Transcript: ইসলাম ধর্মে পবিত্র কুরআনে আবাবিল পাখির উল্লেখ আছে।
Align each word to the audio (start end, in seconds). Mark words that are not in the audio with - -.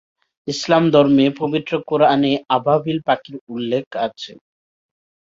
ইসলাম 0.47 0.83
ধর্মে 0.93 1.25
পবিত্র 1.39 1.73
কুরআনে 1.87 2.31
আবাবিল 2.55 2.97
পাখির 3.07 3.35
উল্লেখ 3.47 3.85
আছে। 4.05 4.31